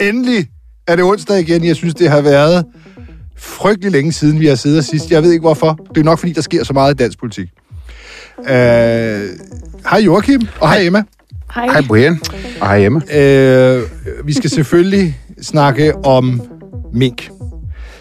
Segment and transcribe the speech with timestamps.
[0.00, 0.46] Endelig
[0.86, 1.64] er det onsdag igen.
[1.64, 2.64] Jeg synes, det har været
[3.36, 5.10] frygtelig længe siden, vi har siddet sidst.
[5.10, 5.78] Jeg ved ikke hvorfor.
[5.94, 7.48] Det er nok, fordi der sker så meget i dansk politik.
[8.38, 8.44] Uh,
[9.90, 11.02] hej Joachim, og hej Emma.
[11.54, 11.66] Hej.
[11.66, 12.20] Hej Brian,
[12.60, 12.98] og hej Emma.
[12.98, 13.82] Uh,
[14.26, 16.42] vi skal selvfølgelig snakke om
[16.92, 17.30] mink.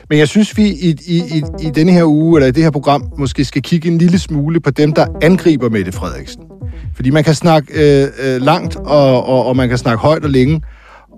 [0.09, 2.71] Men jeg synes, vi i, i, i, i denne her uge, eller i det her
[2.71, 6.41] program, måske skal kigge en lille smule på dem, der angriber Mette Frederiksen.
[6.95, 10.29] Fordi man kan snakke øh, øh, langt, og, og, og man kan snakke højt og
[10.29, 10.61] længe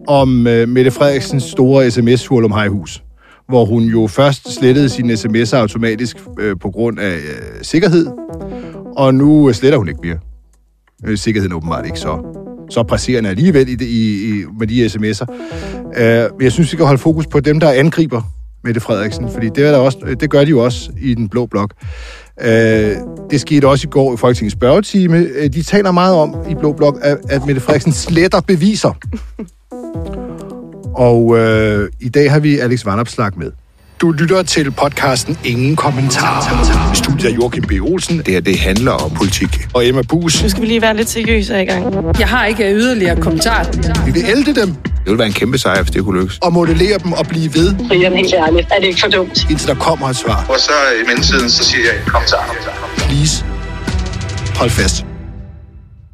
[0.09, 3.03] om øh, Mette Frederiksens store sms-hul om Hejhus,
[3.49, 8.07] hvor hun jo først slettede sine sms'er automatisk øh, på grund af øh, sikkerhed,
[8.97, 10.17] og nu øh, sletter hun ikke mere.
[11.05, 12.17] Øh, sikkerheden er åbenbart ikke så,
[12.69, 15.25] så presserende alligevel i, det, i, i, med de sms'er.
[16.01, 18.21] Øh, jeg synes, vi kan holde fokus på dem, der angriber
[18.63, 21.29] Mette Frederiksen, fordi det, er der også, øh, det gør de jo også i den
[21.29, 21.73] blå blok.
[22.41, 22.95] Øh,
[23.31, 25.17] det skete også i går i Folketingets spørgetime.
[25.17, 28.93] Øh, de taler meget om i blå blok, at, at Mette Frederiksen sletter beviser.
[30.99, 33.51] Og øh, i dag har vi Alex Vandopslag med.
[34.01, 36.93] Du lytter til podcasten Ingen Kommentar.
[36.93, 37.71] Studiet er Joachim B.
[37.81, 38.17] Olsen.
[38.17, 39.67] Det her, det handler om politik.
[39.73, 40.43] Og Emma Bus.
[40.43, 41.95] Nu skal vi lige være lidt seriøse i gang.
[42.19, 43.67] Jeg har ikke yderligere kommentar.
[44.05, 46.37] Vi vil ælde dem Det ville være en kæmpe sejr, hvis det kunne lykkes.
[46.41, 49.49] og modellere dem og blive ved, Brian, helt ærligt, er det ikke for dumt?
[49.49, 50.45] indtil der kommer et svar.
[50.49, 50.71] Og så
[51.03, 52.35] i mellemtiden, så siger jeg, kom så.
[52.97, 53.45] Please.
[54.55, 55.05] Hold fast.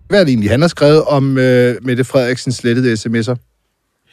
[0.10, 3.55] Hvad er det egentlig, han har skrevet om øh, Mette Frederiksens slettede sms'er?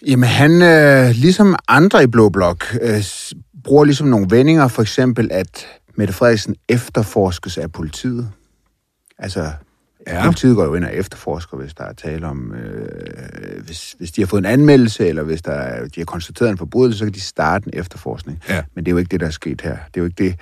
[0.06, 3.04] Jamen han, øh, ligesom andre i Blå Blok, øh,
[3.64, 8.30] bruger ligesom nogle vendinger, for eksempel at Mette Frederiksen efterforskes af politiet.
[9.18, 9.50] Altså,
[10.06, 10.24] Ja.
[10.24, 14.20] politiet går jo ind og efterforsker, hvis der er tale om, øh, hvis, hvis de
[14.22, 17.14] har fået en anmeldelse, eller hvis der er, de har konstateret en forbrydelse, så kan
[17.14, 18.40] de starte en efterforskning.
[18.48, 18.62] Ja.
[18.74, 19.70] Men det er jo ikke det, der er sket her.
[19.70, 20.34] Det er jo ikke det,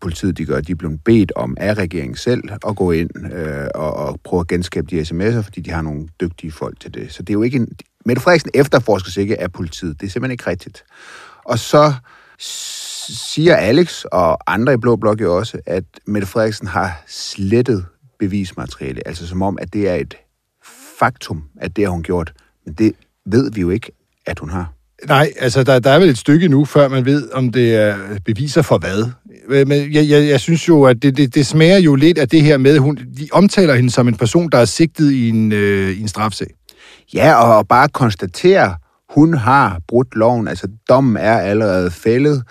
[0.00, 0.60] politiet de gør.
[0.60, 4.40] De er blevet bedt om af regeringen selv at gå ind øh, og, og prøve
[4.40, 7.12] at genskabe de sms'er, fordi de har nogle dygtige folk til det.
[7.12, 7.68] Så det er jo ikke en...
[8.06, 10.00] Mette Frederiksen efterforskes ikke af politiet.
[10.00, 10.84] Det er simpelthen ikke rigtigt.
[11.44, 11.94] Og så
[13.08, 17.86] siger Alex og andre i Blå Blok jo også, at Mette Frederiksen har slettet
[18.18, 19.08] bevismateriale.
[19.08, 20.16] Altså som om, at det er et
[20.98, 22.32] faktum, at det har hun gjort.
[22.64, 22.92] Men det
[23.26, 23.92] ved vi jo ikke,
[24.26, 24.72] at hun har.
[25.06, 28.18] Nej, altså der, der er vel et stykke nu, før man ved, om det er
[28.24, 29.10] beviser for hvad.
[29.48, 32.28] Øh, Men jeg, jeg, jeg synes jo, at det, det, det smager jo lidt af
[32.28, 35.52] det her med, hun, de omtaler hende som en person, der er sigtet i en,
[35.52, 36.48] øh, i en strafsag.
[37.14, 38.76] Ja, og, og bare konstatere,
[39.10, 40.48] hun har brudt loven.
[40.48, 42.42] Altså, dommen er allerede fældet.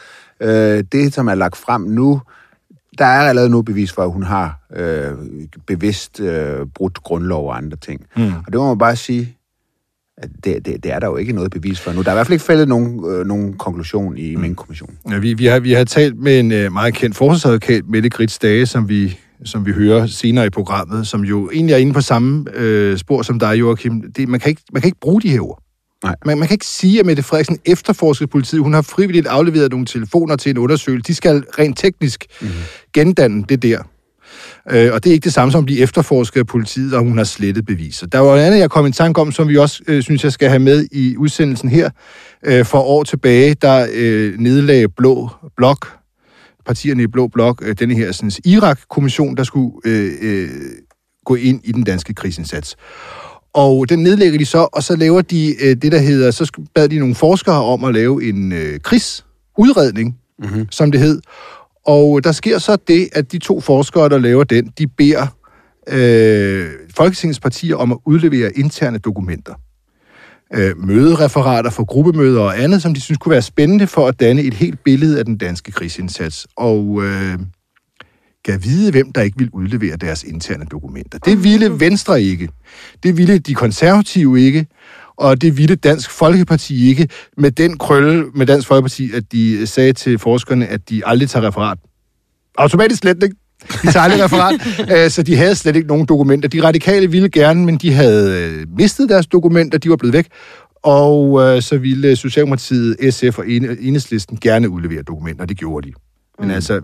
[0.42, 2.22] Øh, det, som er lagt frem nu,
[2.98, 5.12] der er allerede nu bevis for, at hun har øh,
[5.68, 8.06] bevidst øh, brudt grundlov og andre ting.
[8.18, 8.24] Mm.
[8.24, 9.38] Og det må man bare sige,
[10.22, 12.02] det, det, det er der jo ikke noget bevis for nu.
[12.02, 14.42] Der er i hvert fald ikke fældet nogen, øh, nogen konklusion i mm.
[14.42, 14.98] Mink-kommissionen.
[15.12, 18.40] Ja, vi, vi, har, vi har talt med en øh, meget kendt forsvarsadvokat, Mette Grits
[18.40, 22.02] Dage, som vi, som vi hører senere i programmet, som jo egentlig er inde på
[22.02, 24.12] samme øh, spor som dig, Joachim.
[24.12, 25.64] Det, man, kan ikke, man kan ikke bruge de her ord.
[26.04, 26.16] Nej.
[26.26, 28.62] Man, man kan ikke sige, at Mette Frederiksen efterforsker politiet.
[28.62, 31.08] Hun har frivilligt afleveret nogle telefoner til en undersøgelse.
[31.08, 32.48] De skal rent teknisk mm.
[32.94, 33.84] gendanne det der.
[34.72, 37.18] Øh, og det er ikke det samme som at blive efterforsket af politiet, og hun
[37.18, 38.08] har slettet beviser.
[38.08, 40.32] Der var noget andet, jeg kom i tanke om, som vi også øh, synes, jeg
[40.32, 41.90] skal have med i udsendelsen her.
[42.46, 45.88] Øh, for år tilbage, der øh, nedlagde Blå Blok,
[46.66, 50.50] partierne i Blå Blok, øh, denne her sådan, Irak-kommission, der skulle øh, øh,
[51.26, 52.76] gå ind i den danske krigsindsats.
[53.54, 56.90] Og den nedlægger de så, og så laver de øh, det, der hedder, så bad
[56.90, 60.68] de nogle forskere om at lave en øh, krigsudredning, mm-hmm.
[60.72, 61.22] som det hed.
[61.86, 65.28] Og der sker så det, at de to forskere, der laver den, de beder
[65.88, 69.54] øh, Folketingets partier om at udlevere interne dokumenter.
[70.54, 74.42] Øh, mødereferater for gruppemøder og andet, som de synes kunne være spændende for at danne
[74.42, 76.48] et helt billede af den danske krigsindsats.
[76.56, 77.40] Og øh,
[78.46, 81.20] kan vide, hvem der ikke vil udlevere deres interne dokumenter.
[81.20, 82.50] Det ville Venstre ikke.
[83.04, 84.68] Det ville de konservative ikke.
[85.24, 87.08] Og det ville Dansk Folkeparti ikke
[87.38, 91.48] med den krølle med Dansk Folkeparti, at de sagde til forskerne, at de aldrig tager
[91.48, 91.78] referat.
[92.58, 93.36] Automatisk slet ikke.
[93.84, 94.54] De tager aldrig referat,
[95.04, 96.50] øh, så de havde slet ikke nogen dokumenter.
[96.50, 100.28] De radikale ville gerne, men de havde øh, mistet deres dokumenter, de var blevet væk.
[100.84, 105.94] Og øh, så ville Socialdemokratiet, SF og Enhedslisten gerne udlevere dokumenter, det gjorde de.
[106.40, 106.54] Men mm.
[106.54, 106.82] altså,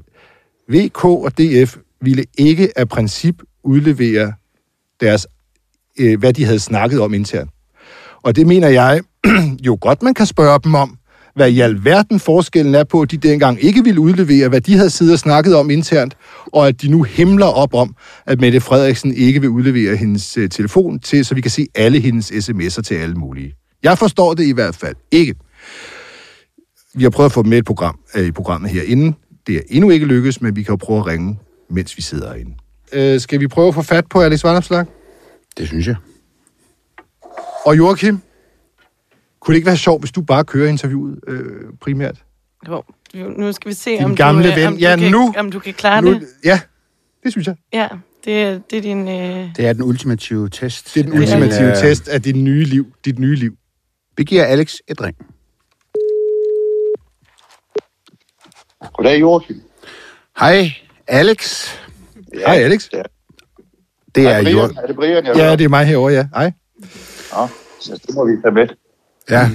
[0.70, 4.34] VK og DF ville ikke af princip udlevere
[5.02, 5.28] deres,
[6.00, 7.50] øh, hvad de havde snakket om internt.
[8.24, 9.02] Og det mener jeg
[9.68, 11.00] jo godt, man kan spørge dem om,
[11.36, 14.90] hvad i alverden forskellen er på, at de dengang ikke ville udlevere, hvad de havde
[14.90, 17.96] siddet og snakket om internt, og at de nu himler op om,
[18.26, 22.00] at Mette Frederiksen ikke vil udlevere hendes øh, telefon til, så vi kan se alle
[22.00, 23.54] hendes sms'er til alle mulige.
[23.84, 25.36] Jeg forstår det i hvert fald ikke.
[26.94, 29.14] Vi har prøvet at få dem med i, et program, øh, i programmet herinde.
[29.48, 31.40] Det er endnu ikke lykkedes, men vi kan jo prøve at ringe,
[31.70, 32.52] mens vi sidder herinde.
[32.94, 34.86] Øh, skal vi prøve at få fat på Alex Vanderslag?
[35.58, 35.96] Det synes jeg.
[37.66, 38.20] Og Joachim,
[39.40, 42.24] Kunne det ikke være sjovt, hvis du bare kører interviewet øh, primært?
[42.68, 42.84] Jo,
[43.14, 44.68] nu skal vi se, Din om, gamle du, øh, ven.
[44.68, 46.28] om, du Ja, kan, nu- om du kan klare Nu, det.
[46.44, 46.60] ja,
[47.24, 47.56] det synes jeg.
[47.74, 47.88] Ja,
[48.26, 49.08] det, er- det er din...
[49.08, 49.50] Øh...
[49.56, 50.94] Det er den ultimative test.
[50.94, 52.94] Det er den Det er ultimative Øh, test af dit nye liv.
[53.06, 53.58] Dit nye liv.
[54.18, 55.16] Vi giver Alex et ring.
[58.94, 59.62] Goddag, Joachim.
[60.40, 60.72] Hej,
[61.08, 61.68] Alex.
[62.34, 62.90] Ja, Hej, Alex.
[62.94, 63.02] Ja.
[64.16, 64.58] Det Er er det jo...
[64.68, 66.28] Brian, er det Brian jeg Ja, det er mig herovre, ja.
[66.36, 66.52] Hej.
[67.34, 67.48] Nå,
[67.80, 68.68] så det må vi tage med.
[69.30, 69.50] Ja.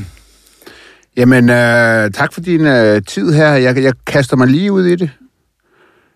[1.17, 3.49] Jamen, øh, tak for din øh, tid her.
[3.49, 5.11] Jeg, jeg kaster mig lige ud i det.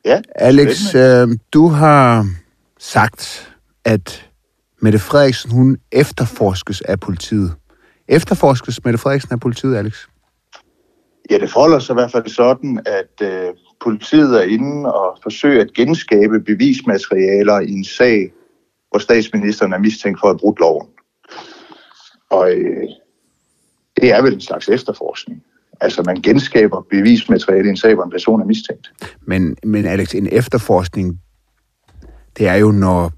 [0.04, 2.26] Ja, Alex, øh, du har
[2.78, 4.28] sagt, at
[4.80, 7.52] Mette Frederiksen, hun efterforskes af politiet.
[8.08, 10.06] Efterforskes Mette Frederiksen af politiet, Alex?
[11.30, 15.60] Ja, det forholder sig i hvert fald sådan, at øh, politiet er inde og forsøger
[15.60, 18.32] at genskabe bevismaterialer i en sag,
[18.90, 20.86] hvor statsministeren er mistænkt for at brudt loven.
[22.30, 22.88] Og øh,
[24.00, 25.42] det er vel en slags efterforskning.
[25.80, 28.92] Altså, man genskaber bevismateriale i en sag, hvor en person er mistænkt.
[29.26, 31.20] Men, men Alex, en efterforskning,
[32.38, 33.12] det er jo, når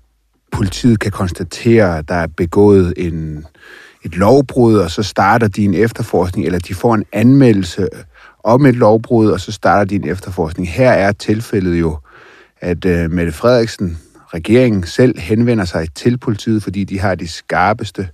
[0.53, 3.47] politiet kan konstatere, at der er begået en,
[4.05, 7.89] et lovbrud, og så starter de en efterforskning, eller de får en anmeldelse
[8.45, 10.69] om et lovbrud, og så starter de en efterforskning.
[10.69, 11.99] Her er tilfældet jo,
[12.61, 13.99] at øh, Mette Frederiksen,
[14.35, 18.09] regeringen selv henvender sig til politiet, fordi de har de skarpeste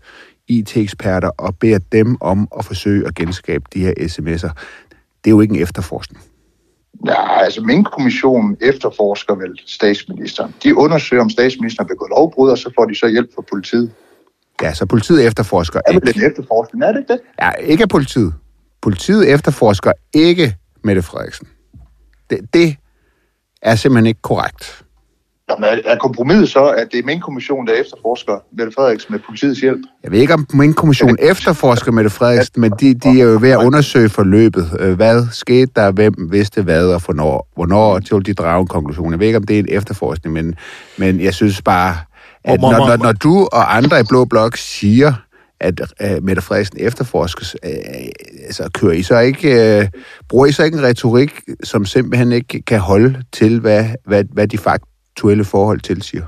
[0.49, 4.51] IT-eksperter, og beder dem om at forsøge at genskabe de her sms'er.
[5.25, 6.23] Det er jo ikke en efterforskning.
[7.07, 10.55] Ja, altså Mink-kommissionen efterforsker vel statsministeren.
[10.63, 13.93] De undersøger, om statsministeren har begået lovbrud, og så får de så hjælp fra politiet.
[14.63, 16.13] Ja, så politiet efterforsker Er ikke.
[16.17, 17.21] en efterforskning, er det ikke det?
[17.43, 18.35] Ja, ikke af politiet.
[18.83, 21.49] Politiet efterforsker ikke Mette Frederiksen.
[22.31, 22.77] Det, det
[23.63, 24.85] er simpelthen ikke korrekt.
[25.51, 29.81] Jamen, er- kompromiset så, at det er Mink-kommissionen, der efterforsker Mette Frederiksen med politiets hjælp?
[30.05, 33.51] Jeg ved ikke, om min kommission efterforsker Mette Frederiksen, men de, de er jo ved
[33.51, 34.71] at undersøge forløbet.
[34.81, 35.91] Øh, Hvad skete der?
[35.93, 37.49] Hvem vidste hvad og hvornår?
[37.55, 39.11] Hvornår til de drage en konklusion?
[39.13, 40.55] Jeg ved ikke, om det er en efterforskning, men,
[40.99, 41.97] men jeg synes bare,
[42.45, 45.13] at når, når, når du og andre i Blå Blok siger,
[45.61, 47.71] at uh, Mette Frederiksen efterforskes, uh,
[48.47, 52.63] altså kører I så ikke, uh, bruger I så ikke en retorik, som simpelthen ikke
[52.63, 54.59] kan holde til, hvad, hvad, hvad de
[55.17, 56.23] faktuelle forhold tilsiger?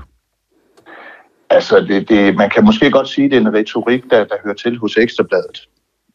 [1.49, 4.35] Altså, det, det, man kan måske godt sige, at det er en retorik, der, der
[4.43, 5.59] hører til hos Ekstrabladet,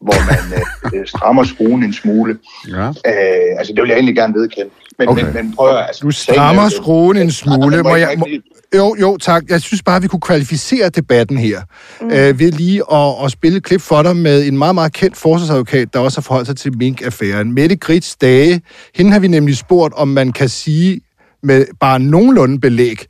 [0.01, 0.59] hvor man
[0.93, 2.37] øh, øh, strammer skruen en smule.
[2.69, 2.87] Ja.
[2.87, 4.69] Øh, altså, det vil jeg egentlig gerne vedkende.
[4.99, 5.23] Men, Okay.
[5.23, 5.85] men, men prøv at...
[5.87, 7.75] Altså, Du sagen er strammer jo- skruen en smule.
[7.75, 8.27] Ja, Må jeg, må,
[8.75, 9.43] jo, jo, tak.
[9.49, 11.61] Jeg synes bare, vi kunne kvalificere debatten her
[12.01, 12.07] mm.
[12.07, 15.17] øh, ved lige at, at spille et klip for dig med en meget, meget kendt
[15.17, 17.53] forsvarsadvokat, der også har forholdt sig til Mink-affæren.
[17.53, 18.61] Mette Grits Dage.
[18.95, 21.01] Hende har vi nemlig spurgt, om man kan sige
[21.45, 23.05] med bare nogenlunde belæg,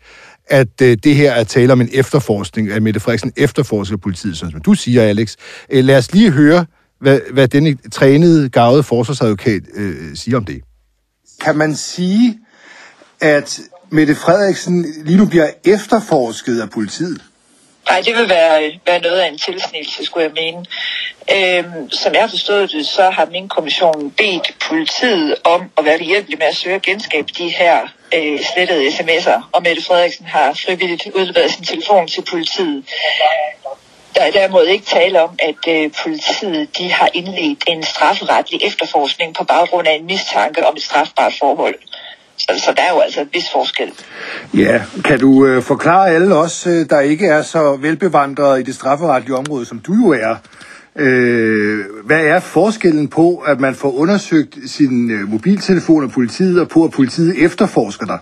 [0.47, 4.51] at øh, det her er tale om en efterforskning, at Mette Frederiksen efterforsker politiet, sådan
[4.51, 5.35] som du siger, Alex.
[5.69, 6.65] Øh, lad os lige høre,
[7.01, 10.61] hvad, hvad denne trænede, gavede forsvarsadvokat øh, siger om det.
[11.41, 12.39] Kan man sige,
[13.21, 13.59] at
[13.91, 17.21] Mette Frederiksen lige nu bliver efterforsket af politiet?
[17.89, 20.65] Nej, det vil være, være noget af en tilsnigelse, skulle jeg mene.
[21.35, 25.97] Øhm, som jeg har forstået det, så har min kommission bedt politiet om at være
[25.97, 30.53] behjælpelig med at søge at genskabe de her øh, slettede sms'er, og Mette Frederiksen har
[30.65, 32.85] frivilligt udleveret sin telefon til politiet.
[34.15, 39.35] Der er derimod ikke tale om, at øh, politiet de har indledt en strafferetlig efterforskning
[39.35, 41.75] på baggrund af en mistanke om et strafbart forhold.
[42.37, 43.91] Så, så der er jo altså en vis forskel.
[44.53, 48.75] Ja, kan du øh, forklare alle os, øh, der ikke er så velbevandrede i det
[48.75, 50.35] strafferetlige område, som du jo er,
[50.95, 56.69] øh, hvad er forskellen på, at man får undersøgt sin øh, mobiltelefon af politiet, og
[56.69, 58.19] på, at politiet efterforsker dig?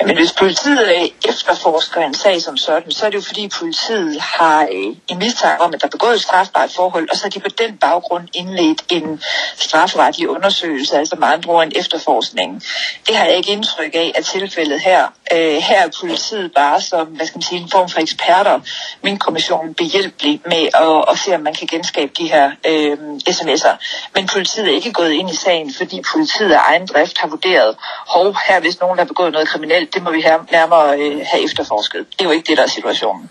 [0.00, 4.20] Jamen, hvis politiet øh, efterforsker en sag som sådan, så er det jo fordi politiet
[4.20, 7.30] har øh, en mistanke om, at der er begået et strafbart forhold, og så har
[7.30, 9.22] de på den baggrund indledt en
[9.56, 12.62] strafferetlig undersøgelse, altså med andre ord en efterforskning.
[13.08, 15.06] Det har jeg ikke indtryk af at tilfældet her.
[15.32, 18.60] Øh, her er politiet bare som, hvad skal man sige, en form for eksperter,
[19.02, 22.96] min kommission behjælpelig med at, at se, om man kan genskabe de her øh,
[23.30, 23.76] sms'er.
[24.14, 27.76] Men politiet er ikke gået ind i sagen, fordi politiet af egen drift har vurderet,
[28.06, 31.20] hov, her hvis nogen, der har begået noget kriminelt, det må vi her nærmere øh,
[31.32, 32.06] have efterforsket.
[32.12, 33.30] Det er jo ikke det, der er situationen.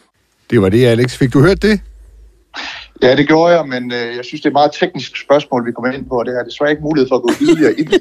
[0.50, 1.18] Det var det, Alex.
[1.18, 1.82] Fik du hørt det?
[3.02, 5.72] Ja, det gjorde jeg, men øh, jeg synes, det er et meget teknisk spørgsmål, vi
[5.72, 7.88] kommer ind på, og det har desværre ikke mulighed for at gå yderligere ind.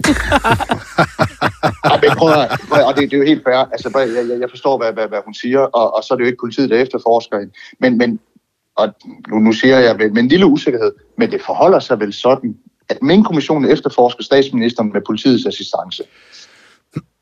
[1.84, 3.56] Ej, men prøv at, prøv at- og det, det er jo helt fair.
[3.72, 6.24] Altså, jeg, jeg- jeg forstår, hvad, hvad, hvad hun siger, og, og så er det
[6.24, 7.52] jo ikke politiet, der efterforsker hende.
[7.80, 8.20] Men, men
[8.76, 8.88] og
[9.28, 12.56] nu, nu siger jeg med, med en lille usikkerhed, men det forholder sig vel sådan,
[12.88, 16.02] at min kommission efterforsker statsministeren med politiets assistance.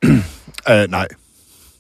[0.05, 1.07] Uh, nej.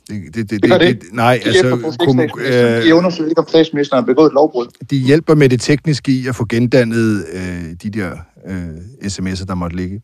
[0.09, 3.49] Det, det, det, Det det det, nej, De altså, kom, øh, De undersøger ikke, om
[3.49, 4.67] statsministeren har begået et lovbrud.
[4.91, 8.11] de hjælper med det tekniske i at få gendannet øh, de der
[8.49, 8.67] øh,
[9.05, 10.03] sms'er, der måtte ligge.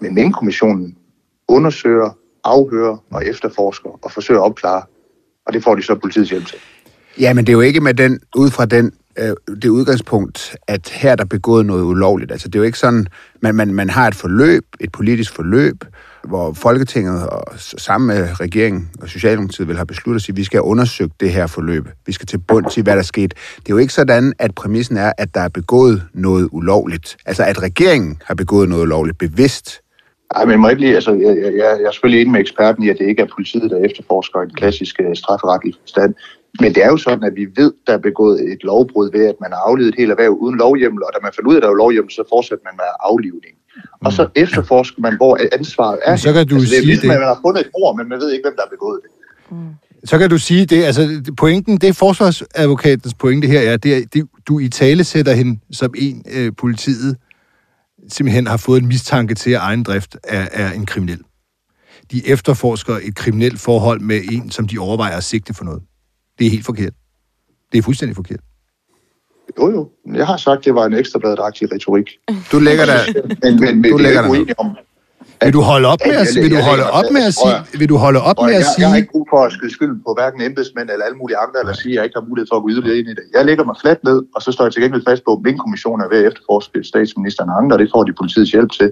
[0.00, 0.96] Men Mink-kommissionen
[1.48, 4.82] undersøger, afhører og efterforsker og forsøger at opklare.
[5.46, 6.58] Og det får de så politiets hjælp til.
[7.20, 10.88] Ja, men det er jo ikke med den, ud fra den, øh, det udgangspunkt, at
[10.88, 12.32] her er der begået noget ulovligt.
[12.32, 13.06] Altså, det er jo ikke sådan,
[13.42, 15.84] man, man, man har et forløb, et politisk forløb,
[16.28, 20.56] hvor Folketinget og sammen med regeringen og Socialdemokratiet vil have besluttet sig, at vi skal
[20.56, 21.88] have undersøgt det her forløb.
[22.06, 23.36] Vi skal til bund til, hvad der skete.
[23.56, 27.16] Det er jo ikke sådan, at præmissen er, at der er begået noget ulovligt.
[27.26, 29.80] Altså, at regeringen har begået noget ulovligt bevidst.
[30.34, 32.88] Ej, men må ikke lige, altså, jeg, jeg, jeg er selvfølgelig enig med eksperten i,
[32.88, 36.14] at det ikke er politiet, der efterforsker en klassisk øh, strafferetlig forstand.
[36.60, 39.34] Men det er jo sådan, at vi ved, der er begået et lovbrud ved, at
[39.40, 41.62] man har aflevet et helt erhverv uden lovhjemmel, og da man fandt ud af, at
[41.62, 43.54] der er lovhjemmel, så fortsætter man med aflivning.
[44.04, 46.10] Og så efterforsker man, hvor ansvaret er.
[46.10, 47.14] Men så kan du altså, det er sige ligesom, det.
[47.14, 49.10] at man har fundet et ord, men man ved ikke, hvem der har begået det.
[50.04, 54.28] Så kan du sige det, altså pointen, det forsvarsadvokatens pointe her er, det er, det,
[54.48, 57.16] du i tale sætter hende som en, øh, politiet
[58.08, 61.20] simpelthen har fået en mistanke til, at egen drift er, er en kriminel.
[62.12, 65.82] De efterforsker et kriminelt forhold med en, som de overvejer at sigte for noget.
[66.38, 66.92] Det er helt forkert.
[67.72, 68.40] Det er fuldstændig forkert.
[69.58, 69.88] Jo, jo.
[70.14, 72.08] Jeg har sagt, at det var en ekstrabladet-agtig retorik.
[72.52, 72.98] Du lægger der...
[73.42, 74.76] Men, men, men Du er lægger dig om,
[75.44, 77.88] Vil du holde op med at, vil du holde op med at at- sige, vil
[77.88, 80.10] du holde op med at jeg har sige, ikke brug for at skyde skylden på
[80.18, 82.62] hverken embedsmænd eller alle mulige andre, eller sige, at jeg ikke har mulighed for at
[82.62, 83.24] gå yderligere ind i det.
[83.36, 85.58] Jeg lægger mig fladt ned, og så står jeg til gengæld fast på, at min
[85.58, 88.88] kommission er ved at efterforske statsministeren og andre, og det får de politiets hjælp til.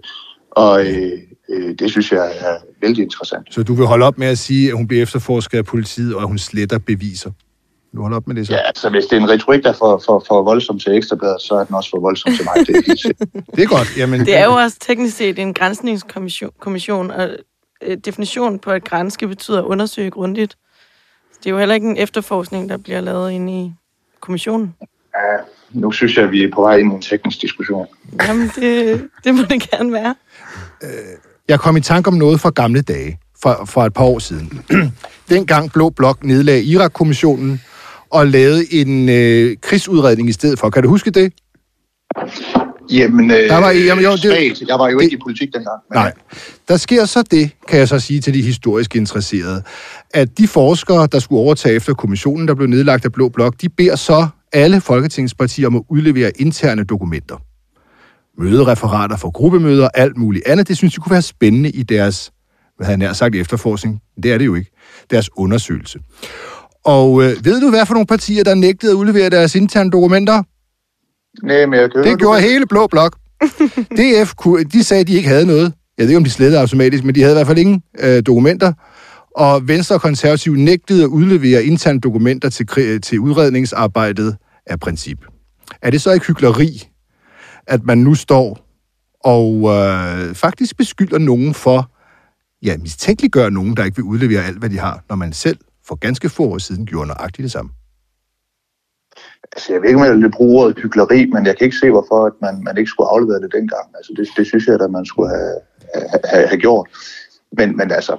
[0.65, 1.13] Og øh,
[1.53, 3.45] øh, det synes jeg er vældig interessant.
[3.55, 6.21] så du vil holde op med at sige, at hun bliver efterforsket af politiet, og
[6.23, 7.31] at hun sletter beviser?
[7.97, 8.53] Du holder op med det så?
[8.53, 11.43] Ja, altså hvis det er en retorik, der er for, for, for voldsom til ekstrabladet,
[11.43, 12.67] så er den også for voldsom til mig.
[12.67, 13.21] Det er helt.
[13.57, 13.97] Det er godt.
[13.97, 17.29] Jamen, Det er jo også teknisk set en grænsningskommission, kommission, og
[17.83, 20.53] øh, definitionen på at grænske betyder at undersøge grundigt.
[21.33, 23.73] Så det er jo heller ikke en efterforskning, der bliver lavet inde i
[24.21, 24.75] kommissionen.
[25.15, 25.37] Ja,
[25.71, 27.87] nu synes jeg, at vi er på vej ind i en teknisk diskussion.
[28.23, 30.15] Jamen, det, det må det gerne være.
[31.49, 34.61] Jeg kom i tanke om noget fra gamle dage, fra, fra et par år siden.
[35.31, 37.61] Dengang Blå Blok nedlagde Irak-kommissionen
[38.11, 40.71] og lavede en øh, krigsudredning i stedet for.
[40.71, 41.33] Kan du huske det?
[42.91, 44.63] Jamen, øh, Der var- jamen, jo, det- svagt.
[44.69, 45.79] jeg var jo det- ikke i politik dengang.
[45.91, 46.13] Men, Nej.
[46.69, 49.63] Der sker så det, kan jeg så sige til de historisk interesserede,
[50.15, 53.69] at de forskere, der skulle overtage efter kommissionen, der blev nedlagt af Blå Blok, de
[53.69, 57.37] beder så alle folketingspartier om at udlevere interne dokumenter.
[58.39, 60.69] Mødereferater for gruppemøder, alt muligt andet.
[60.69, 62.31] Det synes de kunne være spændende i deres,
[62.77, 64.01] hvad jeg nær sagt, efterforskning.
[64.23, 64.71] Det er det jo ikke.
[65.11, 65.99] Deres undersøgelse.
[66.87, 70.43] Og øh, ved du, hvad for nogle partier, der nægtede at udlevere deres interne dokumenter?
[71.43, 73.16] Nej, men jeg kan Det gjorde hele Blå Blok.
[73.99, 75.73] DF, kunne, de sagde, at de ikke havde noget.
[75.99, 78.23] Jeg ved ikke, om de slettede automatisk, men de havde i hvert fald ingen øh,
[78.26, 78.73] dokumenter.
[79.37, 85.19] Og Venstre og Konservative nægtede at udlevere interne dokumenter til, til udredningsarbejdet af princip.
[85.83, 86.88] Er det så ikke hykleri,
[87.66, 88.59] at man nu står
[89.25, 91.90] og øh, faktisk beskylder nogen for,
[92.62, 95.95] ja, mistænkeliggør nogen, der ikke vil udlevere alt, hvad de har, når man selv for
[95.95, 97.71] ganske få år siden gjorde nøjagtigt det samme?
[99.52, 101.90] Altså, jeg ved ikke, om jeg vil bruge ordet hykleri, men jeg kan ikke se,
[101.90, 103.87] hvorfor at man, man ikke skulle aflevere det dengang.
[103.99, 105.55] Altså, det, det synes jeg, at man skulle have,
[106.31, 106.87] have, have gjort.
[107.59, 108.12] Men, men altså,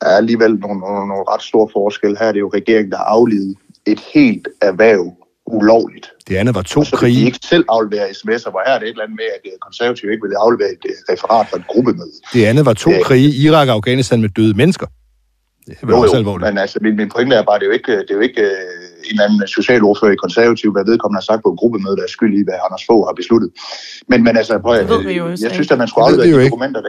[0.00, 2.18] der er alligevel nogle, nogle, nogle ret store forskelle.
[2.18, 6.12] Her er det jo regeringen, der har aflevet et helt erhverv ulovligt.
[6.28, 7.26] Det andet var to Og så de krige.
[7.26, 10.12] ikke selv aflevere sms'er, hvor her er det et eller andet med, at øh, konservative
[10.12, 12.12] ikke vil aflevere et øh, referat fra et gruppemøde.
[12.32, 13.02] Det andet var to Ja.
[13.02, 14.86] krige i Irak og Afghanistan med døde mennesker.
[15.66, 16.48] Det er vel også alvorligt.
[16.48, 18.42] men altså, min, min pointe er bare, det er jo ikke, det er jo ikke
[18.42, 22.02] øh, en eller anden socialordfører i konservativ, hvad vedkommende har sagt på et gruppemøde, der
[22.02, 23.50] er skyld i, hvad Anders Fogh har besluttet.
[24.10, 26.30] Men, men altså, prøv, Det jo øh, også jeg synes, at man skulle Det aflevere
[26.30, 26.80] jo de dokumenter.
[26.80, 26.88] Der.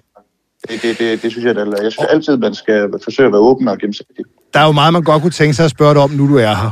[0.69, 3.41] Det, det, det, det, synes jeg, at jeg synes altid, man skal forsøge at være
[3.41, 4.25] åben og gennemsigtig.
[4.53, 6.37] Der er jo meget, man godt kunne tænke sig at spørge dig om, nu du
[6.37, 6.71] er her.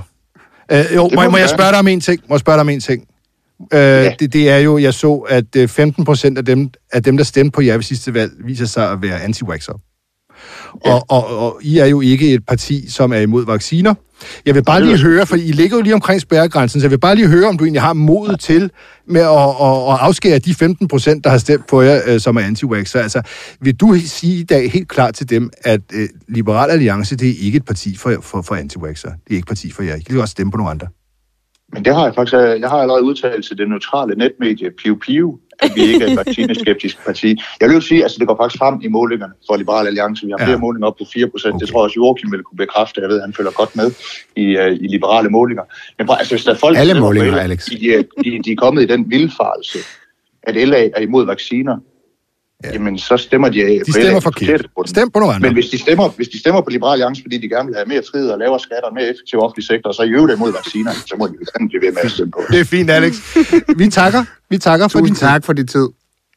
[0.72, 2.22] Øh, jo, Det må, må jeg spørge dig om en ting?
[2.30, 3.08] Må jeg spørge dig om en ting?
[3.74, 4.14] Øh, ja.
[4.20, 7.24] det, det er jo, jeg så, at øh, 15 procent af dem, af dem, der
[7.24, 9.91] stemte på jer ved sidste valg, viser sig at være anti -waxer.
[10.86, 10.94] Ja.
[10.94, 13.94] Og, og, og I er jo ikke et parti, som er imod vacciner.
[14.46, 17.00] Jeg vil bare lige høre, for I ligger jo lige omkring spærregrænsen, så jeg vil
[17.00, 18.72] bare lige høre, om du egentlig har modet til
[19.08, 22.38] med at, at, at afskære de 15 procent, der har stemt på jer, øh, som
[22.38, 22.98] er anti -waxer.
[22.98, 23.22] Altså,
[23.62, 27.34] vil du sige i dag helt klart til dem, at øh, Liberal Alliance, det er
[27.40, 29.10] ikke et parti for, for, for anti -waxer.
[29.10, 29.96] Det er ikke et parti for jer.
[29.96, 30.88] I kan godt stemme på nogle andre.
[31.74, 35.38] Men det har jeg faktisk, jeg har allerede udtalt til det neutrale netmedie Piu Piu,
[35.60, 37.30] at vi ikke er et vaccineskeptisk parti.
[37.62, 40.26] Jeg vil jo sige, at altså, det går faktisk frem i målingerne for Liberal Alliance.
[40.26, 40.46] Vi har Ja.
[40.46, 41.54] flere målinger op på 4 procent.
[41.54, 41.60] Okay.
[41.62, 43.02] Det tror jeg også, Joachim vil kunne bekræfte.
[43.02, 43.92] Jeg ved, at han følger godt med
[44.36, 45.64] i, uh, i liberale målinger.
[45.98, 47.66] Men prøv, altså, hvis der er folk, Alle målinger, Alex.
[47.66, 49.78] De, er- de, de er kommet i den vildfarelse,
[50.44, 51.78] at LA er imod vacciner.
[52.64, 52.72] Ja.
[52.74, 53.82] jamen så stemmer de af.
[53.86, 54.66] De stemmer forkert.
[54.86, 55.48] Stem på nogle andre.
[55.48, 57.86] Men hvis de, stemmer, hvis de stemmer på Liberal Alliance, fordi de gerne vil have
[57.86, 60.52] mere frihed og lavere skatter og mere effektiv offentlig sektor, og så i øvrigt imod
[60.54, 62.42] vacciner, så må de jo gerne blive ved med at stemme på.
[62.52, 63.14] Det er fint, Alex.
[63.78, 64.24] Vi takker.
[64.50, 65.88] Vi takker for din Tusind tak for din tid.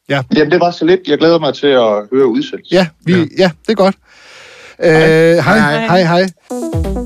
[0.09, 0.23] Ja.
[0.37, 1.01] Jamen, det var så lidt.
[1.09, 2.75] Jeg glæder mig til at høre udsendelsen.
[2.77, 3.25] Ja, vi, ja.
[3.39, 3.97] ja, det er godt.
[4.83, 7.04] Øh, hej, hej, hej, hej.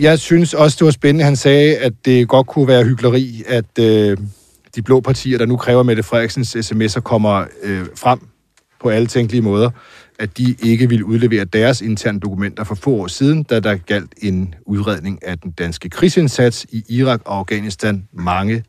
[0.00, 3.78] Jeg synes også, det var spændende, han sagde, at det godt kunne være hyggeleri, at
[3.80, 4.16] øh,
[4.74, 8.18] de blå partier, der nu kræver Mette Frederiksens sms'er, kommer øh, frem
[8.82, 9.70] på alle tænkelige måder,
[10.18, 14.10] at de ikke ville udlevere deres interne dokumenter for få år siden, da der galt
[14.22, 18.08] en udredning af den danske krigsindsats i Irak og Afghanistan.
[18.12, 18.64] Mange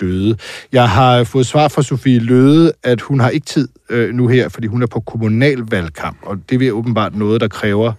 [0.00, 0.36] døde.
[0.72, 4.48] Jeg har fået svar fra Sofie Løde, at hun har ikke tid øh, nu her,
[4.48, 7.92] fordi hun er på kommunalvalgkamp, og det er åbenbart noget, der kræver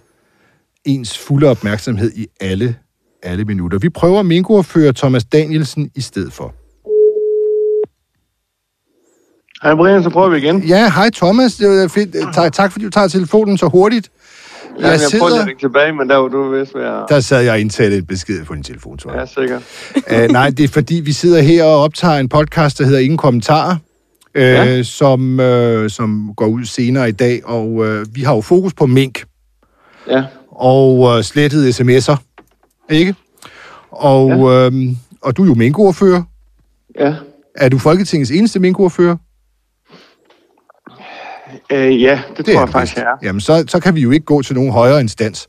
[0.84, 2.76] ens fulde opmærksomhed i alle,
[3.22, 3.78] alle minutter.
[3.78, 6.54] Vi prøver Mingo-fører Thomas Danielsen i stedet for.
[9.62, 10.62] Hej Brian, så prøver vi igen.
[10.62, 11.54] Ja, hej Thomas.
[11.54, 12.34] Det er fedt.
[12.34, 14.10] Tak, tak fordi du tager telefonen så hurtigt.
[14.78, 17.04] Jeg, jeg, jeg prøvede at ringe tilbage, men der var du vist ved at...
[17.08, 19.20] Der sad jeg og indtalte et besked på din telefon, tror jeg.
[19.20, 19.62] Ja, sikkert.
[20.24, 23.18] uh, nej, det er fordi, vi sidder her og optager en podcast, der hedder Ingen
[23.18, 23.76] Kommentarer,
[24.34, 24.82] ja.
[24.82, 28.86] som, uh, som går ud senere i dag, og uh, vi har jo fokus på
[28.86, 29.24] mink.
[30.10, 30.24] Ja.
[30.58, 32.16] Og uh, slettede sms'er,
[32.90, 33.14] ikke?
[33.90, 34.66] Og, ja.
[34.66, 34.72] uh,
[35.20, 36.22] og du er jo minkordfører.
[36.98, 37.14] Ja.
[37.56, 39.16] Er du Folketingets eneste minkordfører?
[41.72, 43.16] Øh, ja, det, det tror jeg faktisk, jeg er.
[43.22, 45.48] Jamen, så, så kan vi jo ikke gå til nogen højere instans.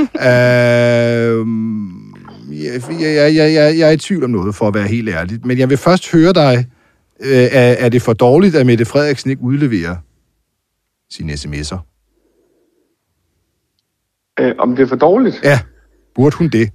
[0.00, 1.46] øh,
[2.50, 5.46] jeg, jeg, jeg, jeg, jeg er i tvivl om noget, for at være helt ærlig.
[5.46, 6.66] Men jeg vil først høre dig,
[7.20, 9.96] øh, er, er det for dårligt, at Mette Frederiksen ikke udleverer
[11.10, 11.97] sine sms'er?
[14.40, 15.40] Øh, om det er for dårligt?
[15.44, 15.58] Ja,
[16.14, 16.70] burde hun det?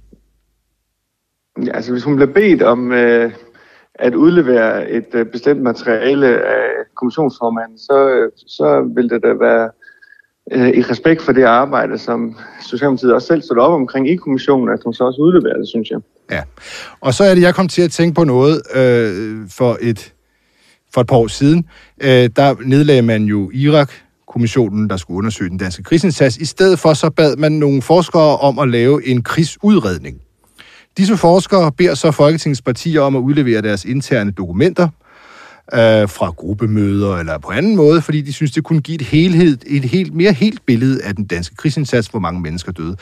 [1.64, 3.32] Ja, altså, hvis hun bliver bedt om øh,
[3.94, 9.70] at udlevere et øh, bestemt materiale af kommissionsformanden, så, øh, så vil det da være
[10.52, 14.74] øh, i respekt for det arbejde, som Socialdemokratiet også selv stod op omkring i kommissionen,
[14.74, 16.00] at hun så også udleverer det, synes jeg.
[16.30, 16.42] Ja,
[17.00, 20.14] og så er det, jeg kom til at tænke på noget øh, for et
[20.94, 21.68] for et par år siden.
[22.02, 23.92] Øh, der nedlagde man jo Irak,
[24.34, 26.36] kommissionen, der skulle undersøge den danske krigsindsats.
[26.36, 30.16] I stedet for så bad man nogle forskere om at lave en krigsudredning.
[30.96, 34.88] Disse forskere beder så Folketingets partier om at udlevere deres interne dokumenter
[35.72, 39.58] øh, fra gruppemøder eller på anden måde, fordi de synes, det kunne give et, helhed,
[39.66, 42.96] et helt, mere helt billede af den danske krigsindsats, hvor mange mennesker døde.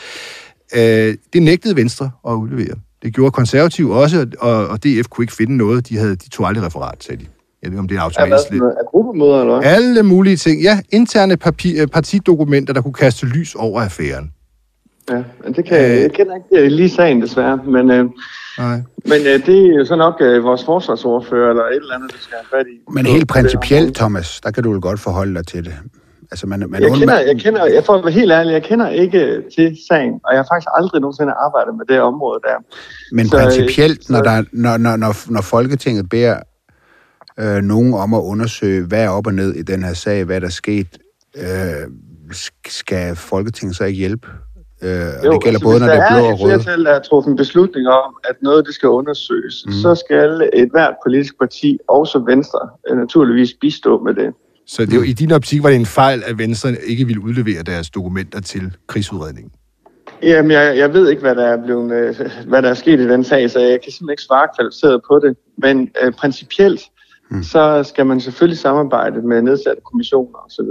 [0.75, 2.75] Øh, det nægtede Venstre at udlevere.
[3.03, 5.89] Det gjorde konservativ også, og, og DF kunne ikke finde noget.
[5.89, 7.27] De, havde, de tog aldrig referat, sagde de.
[7.63, 8.63] Jeg ved ikke, om det er automatisk lidt.
[8.63, 9.71] Er gruppemøder, eller hvad?
[9.71, 10.63] Alle mulige ting.
[10.63, 14.33] Ja, interne papir, partidokumenter, der kunne kaste lys over affæren.
[15.11, 18.05] Ja, men det kan, øh, jeg kender ikke lige sagen desværre, men, øh,
[18.59, 18.77] nej.
[19.05, 22.19] men øh, det er jo så nok øh, vores forsvarsordfører eller et eller andet, der
[22.21, 22.93] skal have fat i.
[22.93, 25.75] Men helt principielt, Thomas, der kan du vel godt forholde dig til det.
[26.31, 28.89] Altså, man, man jeg, kender, jeg kender, jeg får at være helt ærlig, jeg kender
[28.89, 32.57] ikke til sagen, og jeg har faktisk aldrig nogensinde arbejdet med det område der.
[33.13, 36.37] Men så, principielt, så, når, der, når, når, når, når Folketinget beder
[37.43, 40.41] øh, nogen om at undersøge, hvad er op og ned i den her sag, hvad
[40.41, 40.99] der er sket,
[41.37, 41.45] øh,
[42.67, 44.29] skal Folketinget så ikke hjælpe?
[44.83, 46.57] Øh, og jo, det gælder altså, både, når det er blå og røde.
[46.57, 49.73] Hvis der er et truffet en beslutning om, at noget det skal undersøges, mm.
[49.73, 54.35] så skal et hvert politisk parti, også Venstre, øh, naturligvis bistå med det.
[54.67, 57.91] Så det, i din optik var det en fejl, at Venstre ikke ville udlevere deres
[57.91, 59.53] dokumenter til krigsudredningen?
[60.23, 62.15] Jamen, jeg, jeg ved ikke, hvad der, er blevet, øh,
[62.47, 65.19] hvad der er sket i den sag, så jeg kan simpelthen ikke svare kvalificeret på
[65.19, 65.37] det.
[65.59, 66.81] Men øh, principielt,
[67.33, 67.43] mm.
[67.43, 70.69] så skal man selvfølgelig samarbejde med nedsatte kommissioner osv.,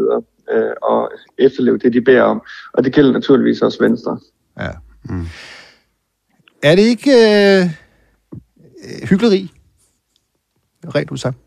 [0.52, 2.42] øh, og efterleve det, de beder om.
[2.74, 4.20] Og det gælder naturligvis også Venstre.
[4.60, 4.70] Ja.
[5.04, 5.26] Mm.
[6.64, 7.70] Er det ikke øh,
[9.10, 9.52] hyggeleri?
[10.96, 11.38] Rent udsagt.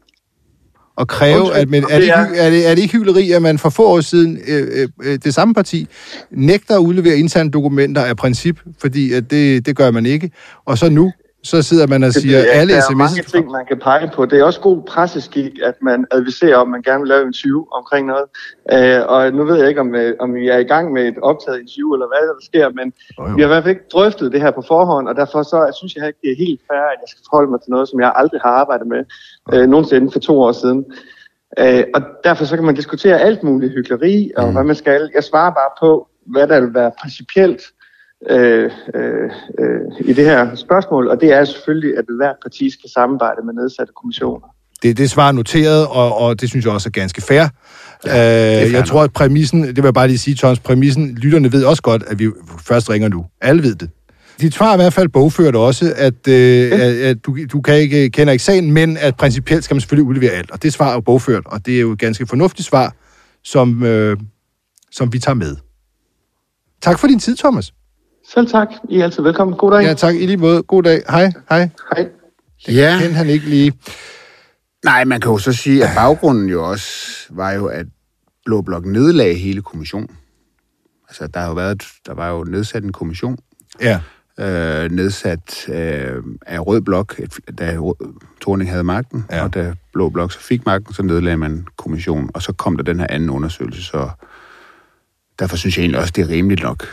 [0.98, 3.68] At kræve, at man, er, det, er, det, er det ikke hyggeleri, at man for
[3.68, 5.88] få år siden, øh, øh, det samme parti,
[6.30, 10.30] nægter at udlevere interne dokumenter af princip, fordi at det, det gør man ikke,
[10.64, 11.12] og så nu
[11.44, 12.88] så sidder man og siger, det, alle sms'er...
[12.88, 14.26] Der er mange ting, man kan pege på.
[14.26, 17.64] Det er også god presseskik, at man adviserer, om man gerne vil lave en interview
[17.78, 18.26] omkring noget.
[18.72, 21.18] Øh, og nu ved jeg ikke, om, øh, om vi er i gang med et
[21.22, 24.32] optaget interview, eller hvad der sker, men oh, vi har i hvert fald ikke drøftet
[24.32, 26.86] det her på forhånd, og derfor så jeg synes jeg ikke, det er helt fair,
[26.94, 29.02] at jeg skal forholde mig til noget, som jeg aldrig har arbejdet med
[29.52, 30.84] øh, nogensinde for to år siden.
[31.58, 34.52] Øh, og derfor så kan man diskutere alt muligt hyggeleri, og mm.
[34.52, 35.10] hvad man skal.
[35.14, 37.62] Jeg svarer bare på, hvad der vil være principielt
[38.30, 42.90] øh, øh, øh, i det her spørgsmål, og det er selvfølgelig, at hvert parti skal
[42.90, 44.46] samarbejde med nedsatte kommissioner.
[44.82, 47.46] Det, det svar noteret, og, og det synes jeg også er ganske fair.
[48.06, 51.52] Ja, øh, jeg tror, at præmissen, det vil jeg bare lige sige, Tons, præmissen, lytterne
[51.52, 52.30] ved også godt, at vi
[52.66, 53.26] først ringer nu.
[53.40, 53.90] Alle ved det.
[54.40, 57.74] Dit svar er i hvert fald bogført også, at, øh, at, at du, du kan
[57.74, 60.50] ikke, kender ikke sagen, men at principielt skal man selvfølgelig udlevere alt.
[60.50, 62.94] Og det svar er jo bogført, og det er jo et ganske fornuftigt svar,
[63.44, 64.16] som, øh,
[64.90, 65.56] som vi tager med.
[66.82, 67.72] Tak for din tid, Thomas.
[68.34, 68.68] Selv tak.
[68.88, 69.56] I er altid velkommen.
[69.56, 69.82] God dag.
[69.82, 70.14] Ja, tak.
[70.14, 70.62] I lige måde.
[70.62, 71.02] God dag.
[71.08, 71.32] Hej.
[71.50, 71.68] Hej.
[71.96, 72.08] Hej.
[72.66, 72.98] Det Ja.
[73.00, 73.72] kendte han ikke lige.
[74.84, 76.88] Nej, man kan jo så sige, at baggrunden jo også
[77.30, 77.86] var jo, at
[78.44, 80.08] Blå Blok nedlagde hele kommissionen.
[81.08, 83.38] Altså, der har jo været, der var jo nedsat en kommission,
[83.80, 84.00] Ja.
[84.38, 87.78] øh, nedsat øh, af Rød Blok, et, da
[88.40, 89.44] Thorning havde magten, ja.
[89.44, 92.84] og da Blå Blok så fik magten, så nedlagde man kommissionen, og så kom der
[92.84, 94.08] den her anden undersøgelse, så
[95.38, 96.86] derfor synes jeg egentlig også, det er rimeligt nok,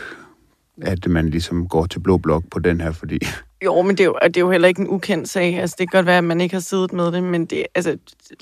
[0.82, 3.18] at man ligesom går til Blå Blok på den her, fordi
[3.64, 5.60] Jo, men det er jo, det er jo heller ikke en ukendt sag.
[5.60, 7.96] Altså, det kan godt være, at man ikke har siddet med det, men det, altså,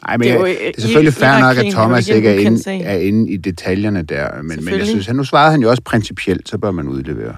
[0.08, 1.72] Ej, men Det det er er, jo, det er selvfølgelig fair nok, at er jo
[1.72, 2.80] Thomas ikke en ikke er ukendt inde, sag.
[2.80, 4.42] er inde i detaljerne der.
[4.42, 7.36] Men, men jeg synes, at nu svarede han jo også principielt, så bør man udlevere.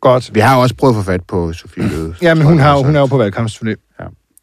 [0.00, 0.34] Godt.
[0.34, 2.14] Vi har jo også prøvet at få fat på Sofie Løde.
[2.22, 3.96] Ja, men hun, har, jo- hun er jo på valgkampsturné.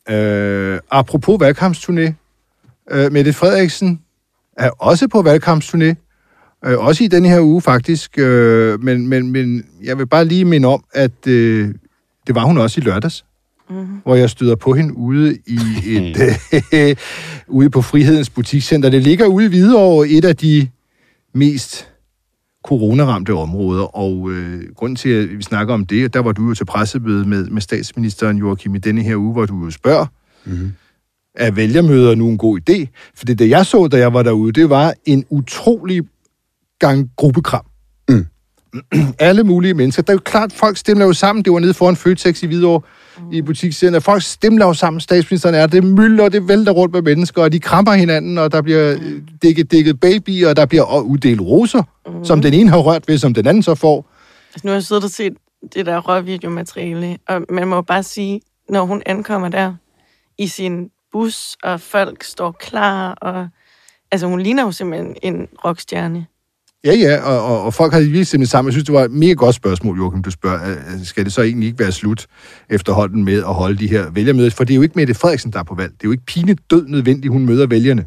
[0.10, 0.16] Ja.
[0.16, 2.12] Øh, apropos valgkampsturné,
[2.92, 4.02] øh, Mette Frederiksen
[4.58, 6.09] er også på valgkampsturné.
[6.66, 8.18] Øh, også i denne her uge, faktisk.
[8.18, 11.74] Øh, men, men, men jeg vil bare lige minde om, at øh,
[12.28, 13.26] det var hun også i lørdags.
[13.70, 14.02] Mm-hmm.
[14.04, 16.18] Hvor jeg støder på hende ude i et
[16.74, 16.96] øh,
[17.48, 18.90] ude på Frihedens Butikscenter.
[18.90, 20.68] Det ligger ude i Hvidovre, et af de
[21.34, 21.90] mest
[22.66, 26.54] coronaramte områder, og øh, grunden til, at vi snakker om det, der var du jo
[26.54, 30.06] til pressemøde med, med statsministeren Joachim i denne her uge, hvor du jo spørger,
[30.46, 30.72] mm-hmm.
[31.36, 32.86] er vælgermøder nu en god idé?
[33.16, 36.04] For det, det jeg så, da jeg var derude, det var en utrolig
[36.80, 37.66] gang gruppekram.
[38.10, 38.26] Mm.
[39.20, 40.04] Alle mulige mennesker.
[40.04, 41.46] Der er jo klart, folk stemmer jo sammen.
[41.46, 42.82] Det var nede foran Føtex i Hvidovre
[43.18, 43.32] mm.
[43.32, 44.00] i butikscenter.
[44.00, 45.00] Folk stemmer jo sammen.
[45.00, 48.52] Statsministeren er det mylder, og det vælter rundt med mennesker, og de kramper hinanden, og
[48.52, 52.26] der bliver øh, dækket, dækket baby, og der bliver også uddelt roser, mm.
[52.26, 54.10] som den ene har rørt ved, som den anden så får.
[54.54, 55.34] Altså, nu har jeg siddet og set
[55.74, 59.74] det der røvvideomateriale, og man må bare sige, når hun ankommer der
[60.38, 63.48] i sin bus, og folk står klar, og
[64.12, 66.26] altså, hun ligner jo simpelthen en rockstjerne.
[66.86, 68.70] Ja, ja, og, og, og folk har virkelig simpelthen sammen.
[68.70, 70.70] Jeg synes, det var et mega godt spørgsmål, Joachim, du spørger.
[70.70, 72.26] øh, Skal det så egentlig ikke være slut
[72.70, 74.50] efterhånden med at holde de her vælgermøder?
[74.50, 75.92] For det er jo ikke Mette Frederiksen, der er på valg.
[75.92, 78.06] Det er jo ikke pine død nødvendigt, hun møder vælgerne.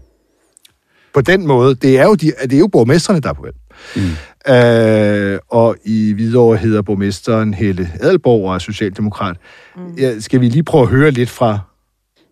[1.15, 3.57] På den måde, det er jo, de, det er jo borgmesterne, der er på valg.
[3.97, 4.53] Mm.
[4.55, 9.37] Øh, og i Hvidovre hedder borgmesteren Helle Adelborg og er socialdemokrat.
[9.77, 9.95] Mm.
[9.99, 11.59] Ja, skal vi lige prøve at høre lidt fra...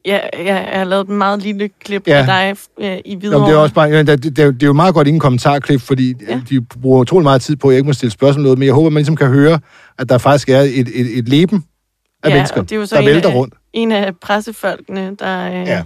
[0.07, 2.19] Ja, jeg, jeg har lavet et meget lille klip Ja.
[2.19, 3.41] af dig øh, i Nå, Hvidovre.
[3.41, 4.95] men det er også bare, ja, det, det, det, er jo- det er jo meget
[4.95, 6.33] godt ingen kommentarklip, fordi ja.
[6.35, 6.41] Ja.
[6.51, 8.75] de bruger utrolig meget tid på, at jeg ikke må stille spørgsmål noget, men jeg
[8.75, 9.61] håber, man ligesom kan høre,
[9.99, 11.65] at der faktisk er et, et, et leben
[12.23, 13.55] af ja, mennesker, og det er jo så der en vælter af, rundt.
[13.73, 15.83] en af pressefolkene, der, øh, Ja.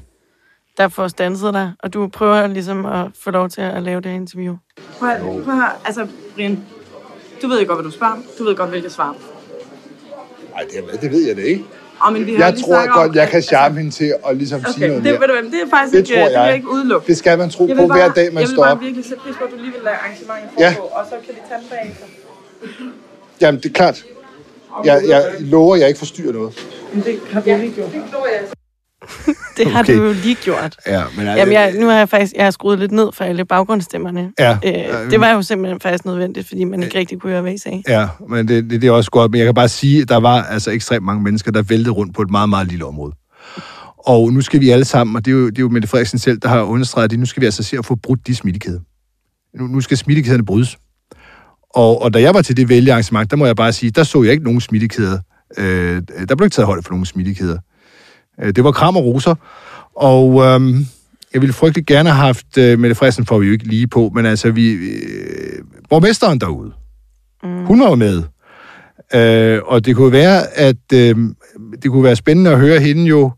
[0.79, 4.11] der får stanset dig, og du prøver ligesom at få lov til at lave det
[4.11, 4.57] her interview.
[4.99, 6.61] Prøv, at- prøv at høre, altså, Brian,
[7.43, 8.15] du ved jo godt, hvad du spørger.
[8.39, 9.17] Du ved godt, hvilket svar.
[10.55, 11.65] Nej, det, det ved jeg det ikke.
[12.05, 14.15] Og, men vi har Jeg lige tror snakket om, godt, jeg kan charme hende til
[14.29, 15.21] at ligesom Altså, sige okay, noget det, mere.
[15.21, 16.47] ved du hvad, det er faktisk Det ikke, tror det vil jeg.
[16.47, 17.07] jeg ikke udelukke.
[17.07, 18.73] Det skal man tro Jeg på vil hver bare- dag, man Jeg vil står bare
[18.73, 18.81] op.
[18.81, 20.71] virkelig sætte pris på, at du lige vil lade arrangementet Ja.
[20.71, 22.07] foregå, og så kan vi tage den bagefter.
[23.41, 24.05] Jamen, det er klart.
[24.85, 26.53] Jeg, jeg lover, at jeg ikke forstyrrer noget.
[26.93, 27.93] Men det har vi lige gjort.
[27.93, 28.03] Det
[29.67, 29.97] har Okay.
[29.97, 30.77] du jo lige gjort.
[30.87, 33.45] Ja, men, Jamen, jeg, nu har jeg faktisk jeg har skruet lidt ned for alle
[33.45, 34.33] baggrundsstemmerne.
[34.39, 34.59] Ja.
[34.65, 37.59] Øh, det var jo simpelthen faktisk nødvendigt, fordi man ikke rigtig kunne høre, hvad I
[37.59, 37.83] sagde.
[37.89, 39.31] Ja, men det, det, det er også godt.
[39.31, 42.15] Men jeg kan bare sige, at der var altså ekstremt mange mennesker, der væltede rundt
[42.15, 43.13] på et meget, meget lille område.
[43.99, 46.19] Og nu skal vi alle sammen, og det er jo, det er jo Mette Frederiksen
[46.19, 48.81] selv, der har understreget det, nu skal vi altså se at få brudt de smittekæder.
[49.59, 50.77] Nu, nu skal smittekæderne brydes.
[51.75, 54.23] Og, og da jeg var til det vælgearrangement, der må jeg bare sige, der så
[54.23, 55.19] jeg ikke nogen smittekæder.
[55.59, 57.59] Øh, der blev ikke taget højde for nogen smittekæder.
[58.43, 59.35] Øh, det var kram og roser.
[59.97, 60.87] Og øhm,
[61.35, 64.11] jeg ville frygtelig gerne have haft, øh, Mette Frederiksen får vi jo ikke lige på,
[64.15, 66.73] men altså vi, øh, borgmesteren derude,
[67.43, 67.65] mm.
[67.65, 68.23] hun var jo med.
[69.15, 71.17] Øh, og det kunne være, at øh,
[71.83, 73.31] det kunne være spændende at høre hende jo,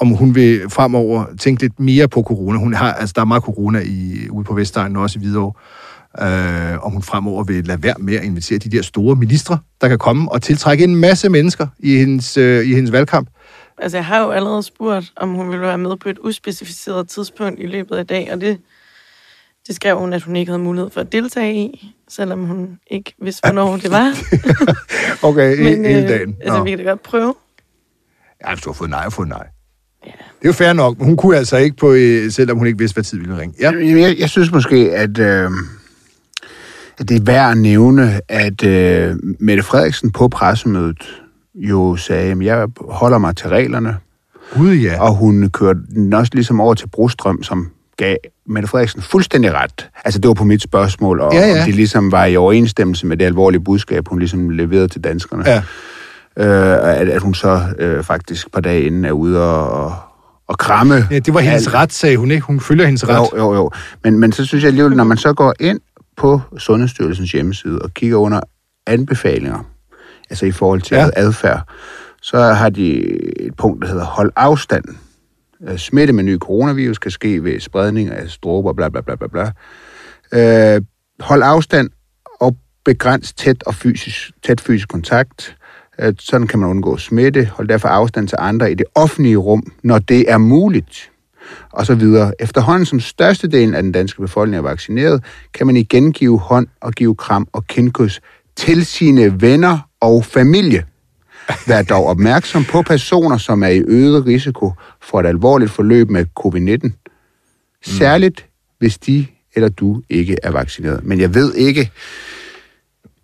[0.00, 2.58] om hun vil fremover tænke lidt mere på corona.
[2.58, 5.52] Hun har, altså, der er meget corona i, ude på Vestegnen og også i Hvidovre.
[6.18, 9.88] Øh, om hun fremover vil lade være med at invitere de der store ministre, der
[9.88, 13.28] kan komme og tiltrække en masse mennesker i hendes, øh, i hendes valgkamp.
[13.82, 17.60] Altså, jeg har jo allerede spurgt, om hun ville være med på et uspecificeret tidspunkt
[17.60, 18.58] i løbet af dag, og det,
[19.66, 23.14] det skrev hun, at hun ikke havde mulighed for at deltage i, selvom hun ikke
[23.22, 24.12] vidste, hvornår det var.
[25.28, 26.36] Okay, Men, hele øh, dagen.
[26.40, 26.64] altså, Nå.
[26.64, 27.34] vi kan da godt prøve.
[28.44, 29.46] Ja, hvis du har fået nej, har fået nej.
[30.04, 30.12] Det
[30.46, 32.94] er jo fair nok, men hun kunne altså ikke på, øh, selvom hun ikke vidste,
[32.94, 33.54] hvad tid ville ringe.
[33.60, 33.70] Ja.
[33.70, 35.50] Jeg, jeg, jeg synes måske, at, øh,
[36.98, 41.22] at det er værd at nævne, at øh, Mette Frederiksen på pressemødet
[41.54, 43.96] jo sagde, at jeg holder mig til reglerne,
[44.56, 45.02] Gud ja.
[45.02, 49.88] og hun kørte den også ligesom over til Brostrøm, som gav Mette Frederiksen fuldstændig ret.
[50.04, 51.60] Altså, det var på mit spørgsmål, og Ja, ja.
[51.60, 55.44] om det ligesom var i overensstemmelse med det alvorlige budskab, hun ligesom leverede til danskerne.
[55.46, 55.62] Ja.
[56.36, 59.94] Øh, at, at hun så øh, faktisk et par dage inden er ude og, og,
[60.48, 61.06] og kramme.
[61.10, 61.74] Ja, det var hendes alt.
[61.74, 62.46] ret, sagde hun ikke.
[62.46, 63.28] Hun følger hendes ret.
[63.32, 63.70] Jo, jo, jo.
[64.04, 65.80] Men, men så synes jeg alligevel, når man så går ind
[66.16, 68.40] på Sundhedsstyrelsens hjemmeside og kigger under
[68.86, 69.66] anbefalinger,
[70.30, 71.08] altså i forhold til Ja.
[71.16, 71.68] adfærd,
[72.22, 72.92] så har de
[73.46, 74.84] et punkt, der hedder hold afstand.
[75.68, 79.26] Øh, Smitte med ny coronavirus kan ske ved spredning af stråber, bla bla bla bla
[79.26, 79.52] bla.
[80.74, 80.82] Øh,
[81.20, 81.90] hold afstand
[82.40, 85.56] og begræns tæt og fysisk, tæt fysisk kontakt.
[86.00, 87.44] Øh, sådan kan man undgå smitte.
[87.44, 91.10] Hold derfor afstand til andre i det offentlige rum, når det er muligt
[91.72, 92.32] og så videre.
[92.38, 96.92] Efterhånden som størstedelen af den danske befolkning er vaccineret, kan man igen give hånd og
[96.92, 98.20] give kram og kindkys
[98.56, 100.84] til sine venner og familie.
[101.66, 106.24] Vær dog opmærksom på personer, som er i øget risiko for et alvorligt forløb med
[106.40, 106.90] covid-19.
[107.82, 108.46] Særligt,
[108.78, 111.04] hvis de eller du ikke er vaccineret.
[111.04, 111.90] Men jeg ved ikke,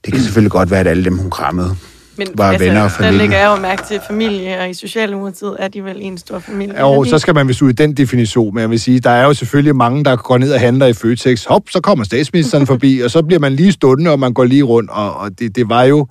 [0.05, 1.77] det kan selvfølgelig godt være, at alle dem, hun krammede,
[2.17, 3.19] Men var altså, venner og der familie.
[3.19, 6.85] lægger jeg jo mærke til familie, og i Socialdemokratiet er de vel en stor familie.
[6.85, 9.25] Og så skal man vist ud i den definition, men jeg vil sige, der er
[9.25, 11.45] jo selvfølgelig mange, der går ned og handler i Føtex.
[11.45, 14.63] Hop, så kommer statsministeren forbi, og så bliver man lige stående, og man går lige
[14.63, 16.07] rundt, og, og det, det var jo...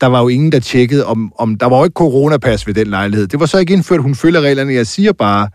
[0.00, 1.58] Der var jo ingen, der tjekkede, om, om...
[1.58, 3.26] Der var jo ikke coronapas ved den lejlighed.
[3.26, 4.72] Det var så ikke indført, hun følger reglerne.
[4.72, 5.48] Jeg siger bare,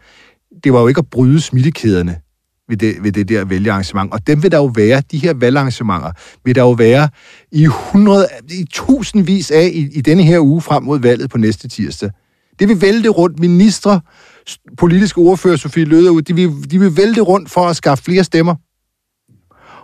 [0.64, 2.16] det var jo ikke at bryde smittekæderne
[2.70, 4.14] ved det, ved det der vælgearrangement.
[4.14, 6.12] Og dem vil der jo være, de her valgarrangementer,
[6.46, 7.10] vil der jo være
[7.52, 11.68] i, 100, i tusindvis af i, i denne her uge frem mod valget på næste
[11.68, 12.10] tirsdag.
[12.60, 14.02] Det vil vælte rundt ministre,
[14.78, 18.56] politiske ordfører Sofie Løder, de vil, de vil vælte rundt for at skaffe flere stemmer.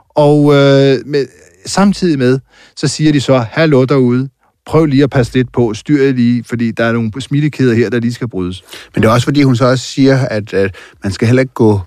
[0.09, 1.25] Og øh, med,
[1.65, 2.39] samtidig med,
[2.75, 4.29] så siger de så, hallo derude,
[4.65, 7.99] prøv lige at passe lidt på, styr lige, fordi der er nogle smittekæder her, der
[7.99, 8.63] lige skal brydes.
[8.93, 11.53] Men det er også fordi, hun så også siger, at, at man skal heller ikke
[11.53, 11.79] gå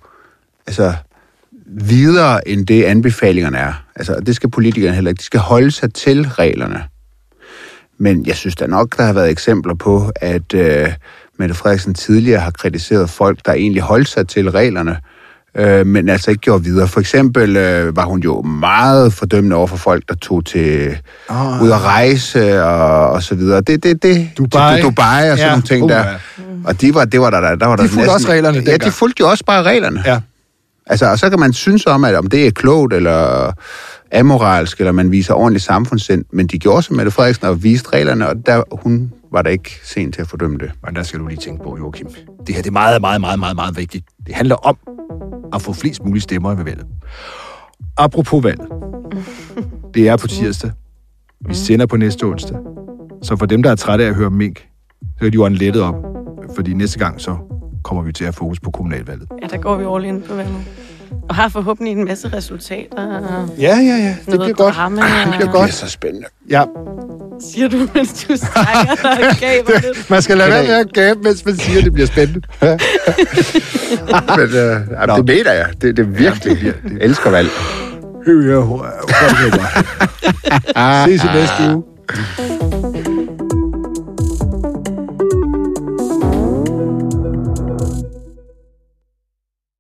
[0.67, 0.95] altså,
[1.67, 3.85] videre, end det anbefalingerne er.
[3.97, 5.19] Altså, det skal politikerne heller ikke.
[5.19, 6.85] De skal holde sig til reglerne.
[7.99, 10.89] Men jeg synes da nok, der har været eksempler på, at øh,
[11.39, 15.18] Mette Frederiksen tidligere har kritiseret folk, der egentlig holdt sig til reglerne, øh,
[15.87, 16.89] men altså ikke gjorde videre.
[16.89, 20.97] For eksempel øh, var hun jo meget fordømmende over for folk, der tog til
[21.29, 21.63] Ah.
[21.63, 23.61] ud at rejse og, og så videre.
[23.61, 24.75] Det, det, det, Dubai.
[24.77, 25.99] Til Dubai og sådan Ja, nogle ting uh, der.
[25.99, 26.15] ja.
[26.65, 28.63] Og de var, det var der, der, der var De der fulgte næsten- også reglerne
[28.67, 30.03] Ja, de fulgte jo også bare reglerne.
[30.07, 30.21] Ja.
[30.87, 33.53] Altså, og så kan man synes om, at om det er klogt eller
[34.15, 38.29] amoralsk, eller man viser ordentlig samfundssind, men de gjorde som Mette Frederiksen og viste reglerne,
[38.29, 40.71] og der, hun var der ikke sent til at fordømme det.
[40.87, 42.07] Men der skal du lige tænke på, Joachim.
[42.47, 44.05] Det her det er meget, meget, meget, meget, meget vigtigt.
[44.27, 44.77] Det handler om
[45.53, 46.87] at få flest mulige stemmer ved valget.
[47.97, 48.61] Apropos valg.
[49.95, 50.71] Det er på tirsdag.
[51.49, 52.57] Vi sender på næste onsdag.
[53.23, 54.69] Så for dem, der er trætte af at høre mink,
[55.01, 55.95] så kan de jo en lettet op.
[56.55, 57.37] Fordi næste gang, så
[57.85, 59.29] kommer vi til at have fokus på kommunalvalget.
[59.43, 60.88] Ja, der går vi all in på valget.
[61.29, 63.07] Og har forhåbentlig en masse resultater.
[63.19, 64.17] og Ja, ja, ja.
[64.31, 64.75] Det bliver godt.
[64.75, 65.67] drama, Det bliver og- godt.
[65.67, 66.27] Det er så spændende.
[66.51, 66.65] Ja,
[67.53, 70.11] Siger du, mens du strækker dig og gaber lidt.
[70.11, 72.41] man skal lade være med at gabe, mens man siger, at det bliver spændende.
[74.39, 75.67] Men øh, jamen, det mener jeg.
[75.83, 76.59] Det, det er virkelig.
[76.65, 77.49] Jeg elsker valg.
[78.27, 78.43] Ja, ja,
[80.77, 81.05] ja.
[81.07, 81.83] Ses i næste uge.